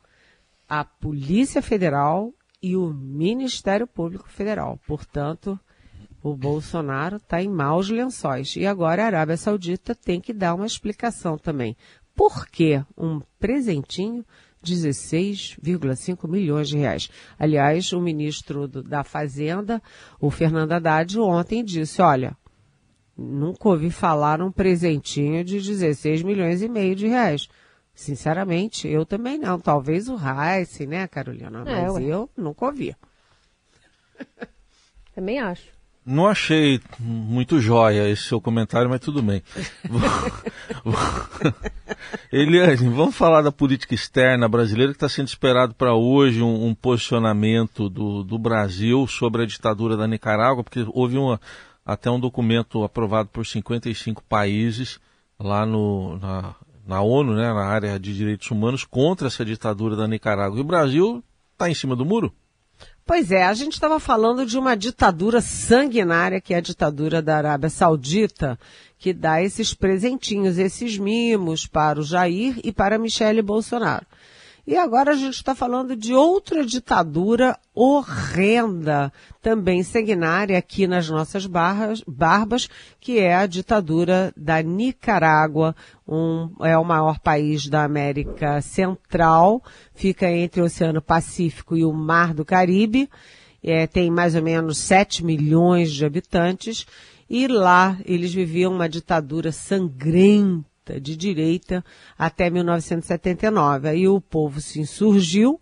a 0.68 0.84
Polícia 0.84 1.62
Federal 1.62 2.34
e 2.62 2.76
o 2.76 2.92
Ministério 2.92 3.86
Público 3.86 4.28
Federal. 4.28 4.78
Portanto, 4.86 5.58
o 6.22 6.34
Bolsonaro 6.34 7.16
está 7.16 7.42
em 7.42 7.48
maus 7.48 7.88
lençóis. 7.88 8.56
E 8.56 8.66
agora 8.66 9.02
a 9.02 9.06
Arábia 9.06 9.36
Saudita 9.36 9.94
tem 9.94 10.20
que 10.20 10.32
dar 10.32 10.54
uma 10.54 10.66
explicação 10.66 11.38
também. 11.38 11.76
Por 12.14 12.46
que 12.46 12.82
um 12.96 13.20
presentinho 13.38 14.24
16,5 14.64 16.28
milhões 16.28 16.68
de 16.68 16.76
reais. 16.76 17.08
Aliás, 17.38 17.92
o 17.92 18.00
ministro 18.00 18.66
do, 18.66 18.82
da 18.82 19.04
Fazenda, 19.04 19.80
o 20.20 20.28
Fernando 20.28 20.72
Haddad, 20.72 21.20
ontem 21.20 21.62
disse, 21.62 22.02
olha, 22.02 22.36
Nunca 23.16 23.70
ouvi 23.70 23.90
falar 23.90 24.38
num 24.38 24.52
presentinho 24.52 25.42
de 25.42 25.58
16 25.58 26.22
milhões 26.22 26.60
e 26.60 26.68
meio 26.68 26.94
de 26.94 27.06
reais. 27.06 27.48
Sinceramente, 27.96 28.86
eu 28.86 29.06
também 29.06 29.38
não. 29.38 29.58
Talvez 29.58 30.06
o 30.06 30.16
Rice, 30.16 30.86
né, 30.86 31.08
Carolina? 31.08 31.64
É, 31.66 31.88
Mas 31.88 32.04
eu 32.04 32.28
nunca 32.36 32.66
ouvi. 32.66 32.94
Também 35.14 35.40
acho. 35.40 35.74
Não 36.04 36.28
achei 36.28 36.78
muito 37.00 37.58
jóia 37.58 38.08
esse 38.08 38.24
seu 38.24 38.40
comentário, 38.40 38.88
mas 38.88 39.00
tudo 39.00 39.22
bem. 39.22 39.42
Eliane, 42.30 42.88
vamos 42.90 43.16
falar 43.16 43.42
da 43.42 43.50
política 43.50 43.94
externa 43.94 44.46
brasileira 44.46 44.92
que 44.92 44.98
está 44.98 45.08
sendo 45.08 45.26
esperado 45.26 45.74
para 45.74 45.94
hoje 45.94 46.42
um, 46.42 46.66
um 46.66 46.74
posicionamento 46.74 47.88
do, 47.88 48.22
do, 48.22 48.38
Brasil 48.38 49.04
sobre 49.08 49.42
a 49.42 49.46
ditadura 49.46 49.96
da 49.96 50.06
Nicarágua, 50.06 50.62
porque 50.62 50.86
houve 50.92 51.18
uma, 51.18 51.40
até 51.84 52.08
um 52.08 52.20
documento 52.20 52.84
aprovado 52.84 53.30
por 53.30 53.44
55 53.44 54.22
países 54.22 55.00
lá 55.40 55.66
no, 55.66 56.18
na, 56.18 56.54
na 56.86 57.02
ONU, 57.02 57.34
né, 57.34 57.52
na 57.52 57.64
área 57.64 57.98
de 57.98 58.14
direitos 58.14 58.50
humanos, 58.50 58.84
contra 58.84 59.26
essa 59.26 59.44
ditadura 59.44 59.96
da 59.96 60.06
Nicarágua. 60.06 60.58
E 60.58 60.62
o 60.62 60.64
Brasil 60.64 61.22
está 61.52 61.68
em 61.68 61.74
cima 61.74 61.96
do 61.96 62.04
muro? 62.04 62.32
Pois 63.04 63.30
é, 63.30 63.44
a 63.44 63.54
gente 63.54 63.74
estava 63.74 64.00
falando 64.00 64.44
de 64.44 64.58
uma 64.58 64.76
ditadura 64.76 65.40
sanguinária, 65.40 66.40
que 66.40 66.52
é 66.52 66.56
a 66.56 66.60
ditadura 66.60 67.22
da 67.22 67.36
Arábia 67.36 67.70
Saudita, 67.70 68.58
que 68.98 69.12
dá 69.12 69.40
esses 69.42 69.72
presentinhos, 69.72 70.58
esses 70.58 70.98
mimos 70.98 71.66
para 71.66 72.00
o 72.00 72.02
Jair 72.02 72.58
e 72.64 72.72
para 72.72 72.98
Michele 72.98 73.42
Bolsonaro. 73.42 74.04
E 74.66 74.76
agora 74.76 75.12
a 75.12 75.14
gente 75.14 75.34
está 75.34 75.54
falando 75.54 75.94
de 75.94 76.12
outra 76.12 76.66
ditadura 76.66 77.56
horrenda, 77.72 79.12
também 79.40 79.84
sanguinária 79.84 80.58
aqui 80.58 80.88
nas 80.88 81.08
nossas 81.08 81.46
barras, 81.46 82.02
barbas, 82.04 82.68
que 82.98 83.20
é 83.20 83.36
a 83.36 83.46
ditadura 83.46 84.32
da 84.36 84.60
Nicarágua, 84.60 85.76
um, 86.06 86.50
é 86.64 86.76
o 86.76 86.82
maior 86.82 87.20
país 87.20 87.68
da 87.68 87.84
América 87.84 88.60
Central, 88.60 89.62
fica 89.94 90.28
entre 90.28 90.60
o 90.60 90.64
Oceano 90.64 91.00
Pacífico 91.00 91.76
e 91.76 91.84
o 91.84 91.92
Mar 91.92 92.34
do 92.34 92.44
Caribe, 92.44 93.08
é, 93.62 93.86
tem 93.86 94.10
mais 94.10 94.34
ou 94.34 94.42
menos 94.42 94.78
7 94.78 95.24
milhões 95.24 95.92
de 95.92 96.04
habitantes, 96.04 96.84
e 97.30 97.46
lá 97.46 97.96
eles 98.04 98.34
viviam 98.34 98.72
uma 98.72 98.88
ditadura 98.88 99.52
sangrenta 99.52 100.75
de 100.94 101.16
direita 101.16 101.84
até 102.18 102.48
1979. 102.48 103.88
Aí 103.88 104.08
o 104.08 104.20
povo 104.20 104.60
se 104.60 104.80
insurgiu, 104.80 105.60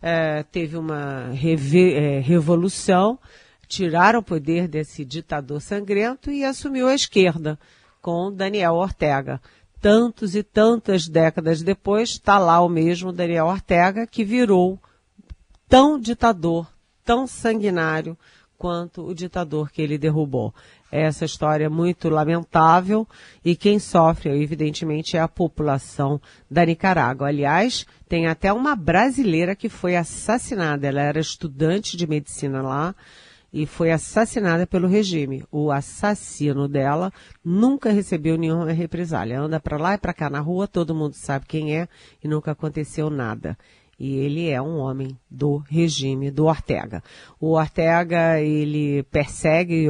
é, 0.00 0.42
teve 0.44 0.76
uma 0.76 1.30
reve, 1.32 1.94
é, 1.94 2.20
revolução, 2.20 3.18
tiraram 3.66 4.20
o 4.20 4.22
poder 4.22 4.68
desse 4.68 5.04
ditador 5.04 5.60
sangrento 5.60 6.30
e 6.30 6.44
assumiu 6.44 6.86
a 6.86 6.94
esquerda 6.94 7.58
com 8.00 8.32
Daniel 8.32 8.74
Ortega. 8.74 9.40
Tantos 9.80 10.34
e 10.34 10.42
tantas 10.42 11.06
décadas 11.06 11.62
depois, 11.62 12.10
está 12.10 12.38
lá 12.38 12.60
o 12.60 12.68
mesmo 12.68 13.12
Daniel 13.12 13.46
Ortega 13.46 14.06
que 14.06 14.24
virou 14.24 14.78
tão 15.68 15.98
ditador, 15.98 16.66
tão 17.04 17.26
sanguinário 17.26 18.16
quanto 18.56 19.06
o 19.06 19.14
ditador 19.14 19.70
que 19.70 19.80
ele 19.80 19.96
derrubou 19.96 20.52
essa 20.90 21.24
história 21.24 21.66
é 21.66 21.68
muito 21.68 22.08
lamentável 22.08 23.06
e 23.44 23.54
quem 23.54 23.78
sofre, 23.78 24.30
evidentemente, 24.30 25.16
é 25.16 25.20
a 25.20 25.28
população 25.28 26.20
da 26.50 26.64
Nicarágua. 26.64 27.28
Aliás, 27.28 27.86
tem 28.08 28.26
até 28.26 28.52
uma 28.52 28.74
brasileira 28.74 29.54
que 29.54 29.68
foi 29.68 29.96
assassinada. 29.96 30.86
Ela 30.86 31.02
era 31.02 31.20
estudante 31.20 31.96
de 31.96 32.06
medicina 32.06 32.62
lá 32.62 32.94
e 33.52 33.66
foi 33.66 33.90
assassinada 33.90 34.66
pelo 34.66 34.88
regime. 34.88 35.44
O 35.52 35.70
assassino 35.70 36.66
dela 36.66 37.12
nunca 37.44 37.92
recebeu 37.92 38.38
nenhuma 38.38 38.72
represália. 38.72 39.40
Anda 39.40 39.60
para 39.60 39.76
lá 39.76 39.94
e 39.94 39.98
para 39.98 40.14
cá 40.14 40.30
na 40.30 40.40
rua, 40.40 40.66
todo 40.66 40.94
mundo 40.94 41.14
sabe 41.14 41.44
quem 41.46 41.76
é 41.76 41.86
e 42.24 42.28
nunca 42.28 42.52
aconteceu 42.52 43.10
nada 43.10 43.56
e 43.98 44.14
ele 44.16 44.48
é 44.48 44.62
um 44.62 44.78
homem 44.78 45.18
do 45.28 45.56
regime 45.56 46.30
do 46.30 46.44
Ortega. 46.44 47.02
O 47.40 47.56
Ortega, 47.56 48.40
ele 48.40 49.02
persegue 49.04 49.86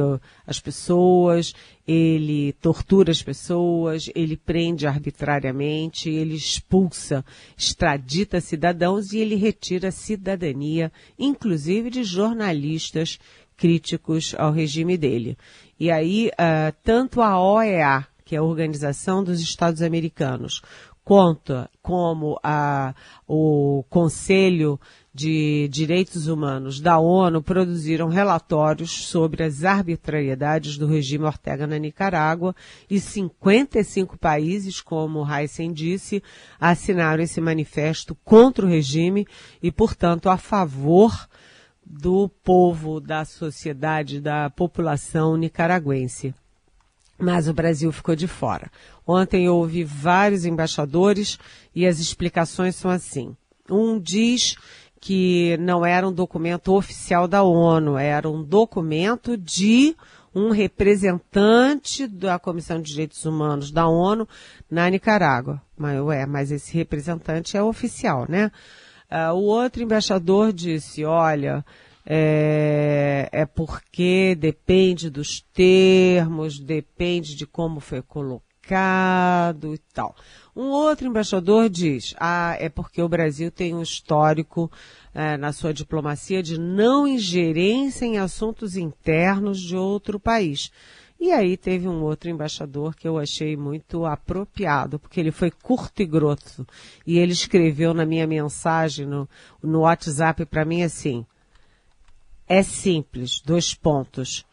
as 0.47 0.59
pessoas, 0.59 1.53
ele 1.87 2.53
tortura 2.53 3.11
as 3.11 3.21
pessoas, 3.21 4.09
ele 4.15 4.35
prende 4.35 4.87
arbitrariamente, 4.87 6.09
ele 6.09 6.35
expulsa, 6.35 7.23
extradita 7.55 8.41
cidadãos 8.41 9.13
e 9.13 9.19
ele 9.19 9.35
retira 9.35 9.91
cidadania, 9.91 10.91
inclusive 11.17 11.91
de 11.91 12.03
jornalistas 12.03 13.19
críticos 13.55 14.33
ao 14.37 14.51
regime 14.51 14.97
dele. 14.97 15.37
E 15.79 15.91
aí, 15.91 16.31
uh, 16.33 16.75
tanto 16.83 17.21
a 17.21 17.39
OEA, 17.39 18.07
que 18.29 18.35
é 18.35 18.37
a 18.37 18.43
Organização 18.43 19.23
dos 19.23 19.41
Estados 19.41 19.81
Americanos, 19.81 20.61
conta 21.09 21.67
como 21.81 22.39
a, 22.43 22.93
o 23.27 23.83
Conselho 23.89 24.79
de 25.11 25.67
Direitos 25.67 26.27
Humanos 26.27 26.79
da 26.79 26.99
ONU 26.99 27.41
produziram 27.41 28.09
relatórios 28.09 28.91
sobre 29.07 29.43
as 29.43 29.63
arbitrariedades 29.63 30.77
do 30.77 30.85
regime 30.85 31.25
Ortega 31.25 31.65
na 31.65 31.79
Nicarágua 31.79 32.55
e 32.87 32.99
55 32.99 34.19
países, 34.19 34.81
como 34.81 35.25
Heisen 35.27 35.73
disse, 35.73 36.21
assinaram 36.59 37.23
esse 37.23 37.41
manifesto 37.41 38.13
contra 38.23 38.63
o 38.63 38.69
regime 38.69 39.25
e, 39.63 39.71
portanto, 39.71 40.29
a 40.29 40.37
favor 40.37 41.27
do 41.83 42.29
povo, 42.43 42.99
da 42.99 43.25
sociedade, 43.25 44.21
da 44.21 44.47
população 44.51 45.35
nicaragüense 45.35 46.35
mas 47.19 47.47
o 47.47 47.53
Brasil 47.53 47.91
ficou 47.91 48.15
de 48.15 48.27
fora. 48.27 48.71
Ontem 49.05 49.45
eu 49.45 49.55
ouvi 49.55 49.83
vários 49.83 50.45
embaixadores 50.45 51.37
e 51.75 51.85
as 51.85 51.99
explicações 51.99 52.75
são 52.75 52.89
assim. 52.89 53.35
Um 53.69 53.99
diz 53.99 54.55
que 55.01 55.57
não 55.57 55.85
era 55.85 56.07
um 56.07 56.11
documento 56.11 56.73
oficial 56.73 57.27
da 57.27 57.43
ONU, 57.43 57.97
era 57.97 58.29
um 58.29 58.43
documento 58.43 59.37
de 59.37 59.95
um 60.33 60.51
representante 60.51 62.07
da 62.07 62.37
Comissão 62.37 62.81
de 62.81 62.91
Direitos 62.91 63.25
Humanos 63.25 63.71
da 63.71 63.87
ONU 63.87 64.27
na 64.69 64.89
Nicarágua. 64.89 65.61
Mas, 65.77 65.99
ué, 66.01 66.25
mas 66.25 66.51
esse 66.51 66.73
representante 66.73 67.57
é 67.57 67.63
oficial, 67.63 68.25
né? 68.29 68.51
Uh, 69.11 69.33
o 69.33 69.43
outro 69.45 69.81
embaixador 69.81 70.53
disse, 70.53 71.03
olha, 71.03 71.65
é, 72.05 73.29
é 73.31 73.45
porque 73.45 74.35
depende 74.35 75.09
dos 75.09 75.41
termos, 75.53 76.59
depende 76.59 77.35
de 77.35 77.45
como 77.45 77.79
foi 77.79 78.01
colocado 78.01 79.73
e 79.73 79.77
tal. 79.93 80.15
Um 80.55 80.67
outro 80.69 81.07
embaixador 81.07 81.69
diz, 81.69 82.13
ah, 82.19 82.55
é 82.59 82.69
porque 82.69 83.01
o 83.01 83.09
Brasil 83.09 83.49
tem 83.49 83.73
um 83.73 83.81
histórico 83.81 84.71
é, 85.13 85.37
na 85.37 85.51
sua 85.51 85.73
diplomacia 85.73 86.43
de 86.43 86.59
não 86.59 87.07
ingerência 87.07 88.05
em 88.05 88.17
assuntos 88.17 88.75
internos 88.75 89.59
de 89.59 89.75
outro 89.75 90.19
país. 90.19 90.71
E 91.19 91.31
aí 91.33 91.57
teve 91.57 91.85
um 91.85 92.01
outro 92.01 92.29
embaixador 92.29 92.95
que 92.95 93.05
eu 93.05 93.17
achei 93.17 93.57
muito 93.57 94.05
apropriado, 94.05 94.97
porque 94.97 95.19
ele 95.19 95.31
foi 95.31 95.51
curto 95.51 96.01
e 96.01 96.05
grosso. 96.05 96.65
E 97.05 97.17
ele 97.17 97.33
escreveu 97.33 97.93
na 97.93 98.05
minha 98.05 98.25
mensagem 98.25 99.05
no, 99.05 99.27
no 99.61 99.81
WhatsApp 99.81 100.45
para 100.45 100.63
mim 100.63 100.81
assim, 100.81 101.25
é 102.49 102.63
simples, 102.63 103.39
dois 103.39 103.75
pontos. 103.75 104.43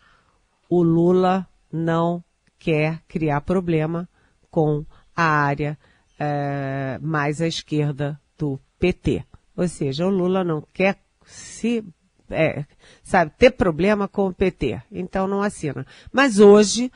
O 0.69 0.83
Lula 0.83 1.49
não 1.73 2.23
quer 2.59 3.01
criar 3.09 3.41
problema 3.41 4.07
com 4.51 4.85
a 5.17 5.25
área 5.25 5.79
é, 6.19 6.99
mais 7.01 7.41
à 7.41 7.47
esquerda 7.47 8.21
do 8.37 8.61
PT. 8.79 9.25
Ou 9.57 9.67
seja, 9.67 10.07
o 10.07 10.11
Lula 10.11 10.45
não 10.45 10.63
quer 10.75 10.99
se, 11.25 11.83
é, 12.29 12.67
sabe, 13.03 13.33
ter 13.39 13.53
problema 13.53 14.07
com 14.07 14.27
o 14.27 14.35
PT. 14.35 14.83
Então 14.93 15.27
não 15.27 15.41
assina. 15.41 15.87
Mas 16.13 16.39
hoje, 16.39 16.93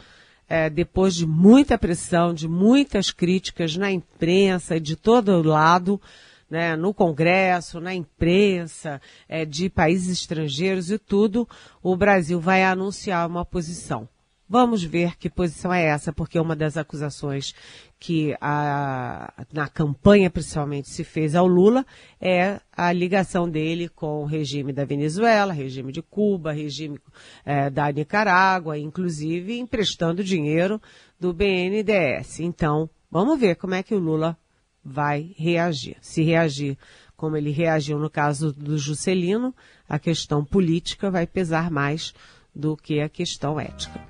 é, 0.47 0.69
depois 0.69 1.15
de 1.15 1.27
muita 1.27 1.79
pressão, 1.79 2.35
de 2.35 2.47
muitas 2.47 3.11
críticas 3.11 3.75
na 3.75 3.91
imprensa 3.91 4.77
e 4.77 4.81
de 4.81 4.97
todo 4.97 5.43
lado, 5.43 5.99
né, 6.51 6.77
no 6.77 6.93
Congresso, 6.93 7.81
na 7.81 7.95
imprensa, 7.95 9.01
é, 9.29 9.45
de 9.45 9.71
países 9.71 10.21
estrangeiros 10.21 10.91
e 10.91 10.99
tudo, 10.99 11.49
o 11.83 11.97
Brasil 11.97 12.41
vai 12.41 12.65
anunciar 12.65 13.29
uma 13.29 13.45
posição. 13.45 14.09
Vamos 14.53 14.83
ver 14.83 15.17
que 15.17 15.31
posição 15.31 15.73
é 15.73 15.85
essa, 15.85 16.13
porque 16.13 16.37
uma 16.37 16.57
das 16.57 16.77
acusações 16.77 17.55
que 18.01 18.35
a, 18.41 19.33
na 19.53 19.69
campanha 19.69 20.29
principalmente 20.29 20.89
se 20.89 21.05
fez 21.05 21.37
ao 21.37 21.47
Lula 21.47 21.87
é 22.21 22.59
a 22.73 22.93
ligação 22.93 23.49
dele 23.49 23.89
com 23.89 24.23
o 24.23 24.27
regime 24.27 24.73
da 24.73 24.85
Venezuela, 24.85 25.53
regime 25.53 25.93
de 25.93 26.03
Cuba, 26.03 26.51
regime 26.51 26.99
é, 27.45 27.71
da 27.71 27.93
Nicarágua, 27.93 28.77
inclusive 28.77 29.57
emprestando 29.57 30.25
dinheiro 30.25 30.83
do 31.21 31.33
BNDES. 31.33 32.41
Então, 32.41 32.91
vamos 33.09 33.39
ver 33.39 33.55
como 33.55 33.75
é 33.75 33.85
que 33.85 33.95
o 33.95 34.01
Lula 34.01 34.37
vai 34.85 35.35
reagir. 35.37 35.97
Se 36.01 36.23
reagir 36.23 36.77
como 37.17 37.37
ele 37.37 37.51
reagiu 37.51 37.99
no 37.99 38.09
caso 38.09 38.53
do 38.53 38.79
Juscelino, 38.79 39.55
a 39.89 39.99
questão 39.99 40.45
política 40.45 41.11
vai 41.11 41.27
pesar 41.27 41.71
mais 41.71 42.15
do 42.55 42.77
que 42.77 43.01
a 43.01 43.09
questão 43.09 43.61
ética. 43.61 44.01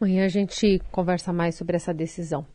Amanhã 0.00 0.24
a 0.24 0.28
gente 0.28 0.80
conversa 0.90 1.32
mais 1.32 1.54
sobre 1.54 1.76
essa 1.76 1.94
decisão. 1.94 2.46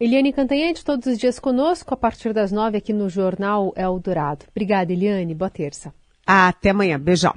Eliane 0.00 0.32
Cantanhede, 0.32 0.84
todos 0.84 1.06
os 1.06 1.18
dias 1.18 1.38
conosco, 1.38 1.92
a 1.92 1.96
partir 1.96 2.32
das 2.32 2.52
nove 2.52 2.78
aqui 2.78 2.92
no 2.92 3.08
Jornal 3.08 3.72
Eldorado. 3.76 4.44
Obrigada, 4.50 4.92
Eliane. 4.92 5.34
Boa 5.34 5.50
terça. 5.50 5.92
Até 6.24 6.70
amanhã. 6.70 7.00
Beijão. 7.00 7.34